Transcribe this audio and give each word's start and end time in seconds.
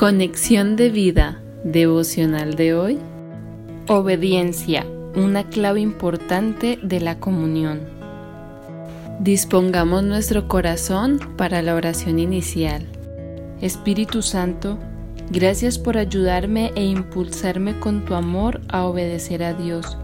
Conexión 0.00 0.76
de 0.76 0.88
vida 0.88 1.42
devocional 1.62 2.54
de 2.54 2.72
hoy. 2.72 2.98
Obediencia, 3.86 4.86
una 5.14 5.50
clave 5.50 5.82
importante 5.82 6.78
de 6.82 7.00
la 7.00 7.20
comunión. 7.20 7.80
Dispongamos 9.18 10.02
nuestro 10.02 10.48
corazón 10.48 11.20
para 11.36 11.60
la 11.60 11.74
oración 11.74 12.18
inicial. 12.18 12.86
Espíritu 13.60 14.22
Santo, 14.22 14.78
gracias 15.30 15.78
por 15.78 15.98
ayudarme 15.98 16.72
e 16.76 16.84
impulsarme 16.86 17.78
con 17.78 18.06
tu 18.06 18.14
amor 18.14 18.62
a 18.68 18.86
obedecer 18.86 19.42
a 19.42 19.52
Dios. 19.52 19.98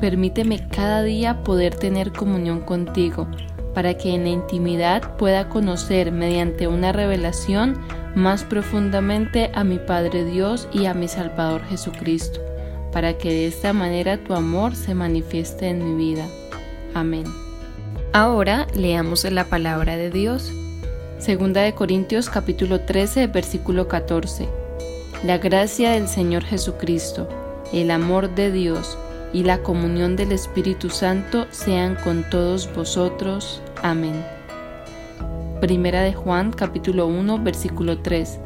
Permíteme 0.00 0.68
cada 0.68 1.02
día 1.02 1.44
poder 1.44 1.74
tener 1.74 2.12
comunión 2.12 2.62
contigo, 2.62 3.28
para 3.74 3.94
que 3.94 4.14
en 4.14 4.24
la 4.24 4.30
intimidad 4.30 5.16
pueda 5.16 5.48
conocer 5.48 6.12
mediante 6.12 6.68
una 6.68 6.92
revelación 6.92 7.78
más 8.14 8.44
profundamente 8.44 9.50
a 9.54 9.64
mi 9.64 9.78
Padre 9.78 10.24
Dios 10.24 10.68
y 10.72 10.86
a 10.86 10.94
mi 10.94 11.08
Salvador 11.08 11.62
Jesucristo, 11.64 12.40
para 12.92 13.18
que 13.18 13.30
de 13.30 13.46
esta 13.48 13.72
manera 13.72 14.18
tu 14.18 14.34
amor 14.34 14.76
se 14.76 14.94
manifieste 14.94 15.68
en 15.68 15.84
mi 15.84 16.04
vida. 16.06 16.26
Amén. 16.94 17.24
Ahora 18.12 18.68
leamos 18.74 19.24
la 19.24 19.44
palabra 19.46 19.96
de 19.96 20.10
Dios. 20.10 20.52
Segunda 21.18 21.62
de 21.62 21.74
Corintios 21.74 22.30
capítulo 22.30 22.80
13, 22.82 23.26
versículo 23.26 23.88
14. 23.88 24.48
La 25.24 25.38
gracia 25.38 25.90
del 25.90 26.06
Señor 26.06 26.44
Jesucristo, 26.44 27.28
el 27.72 27.90
amor 27.90 28.34
de 28.34 28.52
Dios 28.52 28.96
y 29.32 29.42
la 29.42 29.62
comunión 29.62 30.14
del 30.14 30.30
Espíritu 30.30 30.90
Santo 30.90 31.46
sean 31.50 31.96
con 31.96 32.28
todos 32.30 32.72
vosotros. 32.72 33.60
Amén. 33.84 34.24
Primera 35.60 36.00
de 36.00 36.14
Juan 36.14 36.52
capítulo 36.52 37.06
1 37.06 37.44
versículo 37.44 37.98
3. 37.98 38.40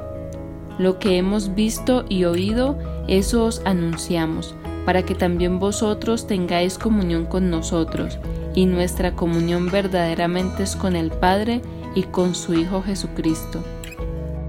Lo 0.81 0.99
que 0.99 1.17
hemos 1.17 1.55
visto 1.55 2.05
y 2.09 2.25
oído, 2.25 2.77
eso 3.07 3.45
os 3.45 3.63
anunciamos, 3.65 4.57
para 4.85 5.05
que 5.05 5.15
también 5.15 5.61
vosotros 5.61 6.27
tengáis 6.27 6.77
comunión 6.77 7.25
con 7.25 7.51
nosotros, 7.51 8.19
y 8.57 8.67
nuestra 8.67 9.15
comunión 9.15 9.71
verdaderamente 9.71 10.65
es 10.65 10.75
con 10.75 10.97
el 10.97 11.13
Padre 11.13 11.63
y 11.95 12.03
con 12.03 12.35
su 12.35 12.55
Hijo 12.55 12.83
Jesucristo. 12.83 13.63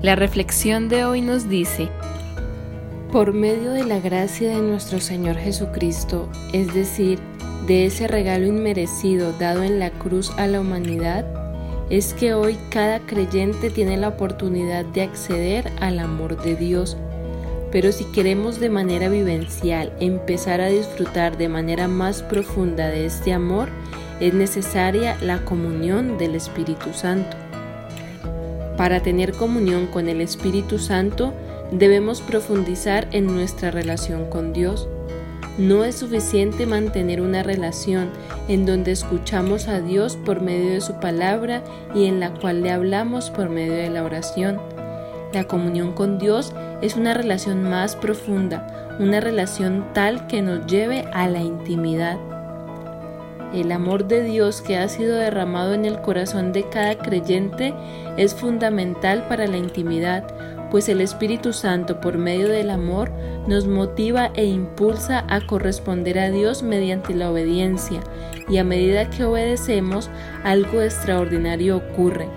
La 0.02 0.16
reflexión 0.16 0.90
de 0.90 1.06
hoy 1.06 1.22
nos 1.22 1.48
dice, 1.48 1.88
por 3.12 3.32
medio 3.34 3.74
de 3.74 3.86
la 3.86 4.00
gracia 4.00 4.50
de 4.56 4.62
nuestro 4.64 5.00
Señor 5.00 5.36
Jesucristo, 5.36 6.28
es 6.52 6.74
decir, 6.74 7.20
de 7.70 7.86
ese 7.86 8.08
regalo 8.08 8.48
inmerecido 8.48 9.32
dado 9.32 9.62
en 9.62 9.78
la 9.78 9.92
cruz 9.92 10.32
a 10.38 10.48
la 10.48 10.60
humanidad, 10.60 11.24
es 11.92 12.16
que 12.16 12.34
hoy 12.34 12.58
cada 12.72 13.00
creyente 13.02 13.70
tiene 13.70 13.96
la 13.96 14.08
oportunidad 14.08 14.86
de 14.86 15.04
acceder 15.04 15.72
al 15.80 16.00
amor 16.00 16.42
de 16.42 16.56
Dios. 16.56 16.98
Pero 17.72 17.92
si 17.92 18.06
queremos 18.06 18.60
de 18.60 18.72
manera 18.72 19.08
vivencial 19.08 19.94
empezar 20.00 20.62
a 20.62 20.70
disfrutar 20.70 21.38
de 21.38 21.48
manera 21.48 21.88
más 21.88 22.24
profunda 22.24 22.88
de 22.88 23.06
este 23.06 23.34
amor, 23.34 23.70
es 24.20 24.34
necesaria 24.34 25.16
la 25.22 25.46
comunión 25.46 26.18
del 26.18 26.34
Espíritu 26.34 26.92
Santo. 26.94 27.38
Para 28.78 29.04
tener 29.04 29.34
comunión 29.34 29.86
con 29.86 30.10
el 30.10 30.22
Espíritu 30.22 30.80
Santo, 30.80 31.36
debemos 31.72 32.22
profundizar 32.22 33.08
en 33.12 33.28
nuestra 33.28 33.70
relación 33.70 34.28
con 34.28 34.54
Dios. 34.54 34.90
No 35.58 35.84
es 35.84 35.96
suficiente 35.96 36.66
mantener 36.66 37.22
una 37.22 37.44
relación 37.44 38.10
en 38.48 38.66
donde 38.66 38.92
escuchamos 38.92 39.68
a 39.68 39.82
Dios 39.82 40.16
por 40.16 40.42
medio 40.42 40.72
de 40.72 40.82
su 40.82 41.00
palabra 41.00 41.64
y 41.94 42.06
en 42.06 42.20
la 42.20 42.34
cual 42.34 42.62
le 42.62 42.72
hablamos 42.72 43.30
por 43.30 43.50
medio 43.50 43.74
de 43.74 43.90
la 43.90 44.04
oración. 44.04 44.60
La 45.34 45.44
comunión 45.44 45.92
con 45.92 46.18
Dios 46.18 46.54
es 46.82 46.96
una 46.96 47.14
relación 47.14 47.64
más 47.64 47.96
profunda, 47.96 48.98
una 49.00 49.20
relación 49.20 49.86
tal 49.94 50.28
que 50.28 50.42
nos 50.42 50.66
lleve 50.66 51.06
a 51.14 51.28
la 51.28 51.42
intimidad. 51.42 52.18
El 53.54 53.72
amor 53.72 54.08
de 54.08 54.24
Dios 54.24 54.62
que 54.62 54.78
ha 54.78 54.88
sido 54.88 55.16
derramado 55.16 55.74
en 55.74 55.86
el 55.86 56.02
corazón 56.02 56.52
de 56.54 56.70
cada 56.70 56.98
creyente 56.98 57.74
es 58.16 58.36
fundamental 58.36 59.28
para 59.28 59.48
la 59.48 59.58
intimidad, 59.58 60.24
pues 60.72 60.90
el 60.90 61.02
Espíritu 61.02 61.54
Santo 61.54 62.00
por 62.00 62.18
medio 62.18 62.48
del 62.48 62.70
amor 62.70 63.12
nos 63.48 63.68
motiva 63.68 64.32
e 64.36 64.46
impulsa 64.46 65.26
a 65.28 65.46
corresponder 65.46 66.20
a 66.20 66.30
Dios 66.30 66.64
mediante 66.64 67.16
la 67.16 67.32
obediencia, 67.32 68.02
y 68.50 68.58
a 68.58 68.64
medida 68.64 69.10
que 69.10 69.26
obedecemos, 69.26 70.10
algo 70.44 70.82
extraordinario 70.82 71.78
ocurre. 71.78 72.28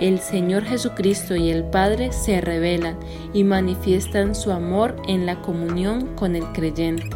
El 0.00 0.18
Señor 0.18 0.64
Jesucristo 0.64 1.36
y 1.36 1.50
el 1.50 1.64
Padre 1.64 2.12
se 2.12 2.40
revelan 2.40 2.98
y 3.32 3.44
manifiestan 3.44 4.34
su 4.34 4.50
amor 4.50 4.96
en 5.06 5.24
la 5.24 5.40
comunión 5.40 6.16
con 6.16 6.34
el 6.34 6.44
creyente. 6.52 7.08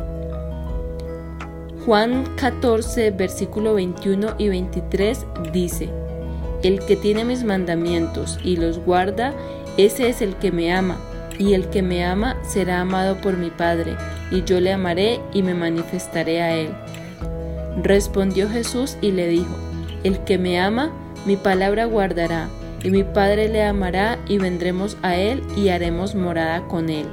Juan 1.85 2.25
14, 2.37 3.11
versículo 3.13 3.75
21 3.75 4.35
y 4.39 4.49
23 4.49 5.27
dice, 5.53 5.89
El 6.63 6.81
que 6.81 6.97
tiene 6.97 7.25
mis 7.25 7.45
mandamientos 7.45 8.39
y 8.43 8.57
los 8.57 8.79
guarda, 8.79 9.33
ese 9.77 10.09
es 10.09 10.23
el 10.23 10.35
que 10.37 10.51
me 10.51 10.73
ama, 10.73 10.99
y 11.39 11.55
el 11.55 11.69
que 11.69 11.83
me 11.83 12.05
ama 12.05 12.37
será 12.43 12.81
amado 12.81 13.17
por 13.21 13.37
mi 13.37 13.51
Padre, 13.51 13.97
y 14.31 14.43
yo 14.43 14.61
le 14.61 14.73
amaré 14.73 15.21
y 15.33 15.43
me 15.43 15.55
manifestaré 15.55 16.43
a 16.43 16.57
él. 16.57 16.71
Respondió 17.83 18.49
Jesús 18.49 18.97
y 19.01 19.13
le 19.13 19.29
dijo, 19.29 19.55
El 20.03 20.19
que 20.25 20.37
me 20.37 20.59
ama, 20.59 20.91
mi 21.27 21.37
palabra 21.37 21.85
guardará, 21.85 22.49
y 22.83 22.91
mi 22.91 23.05
Padre 23.05 23.49
le 23.49 23.63
amará, 23.63 24.19
y 24.29 24.39
vendremos 24.39 24.97
a 25.03 25.17
él 25.17 25.43
y 25.57 25.69
haremos 25.69 26.17
morada 26.17 26.67
con 26.67 26.91
él. 26.91 27.07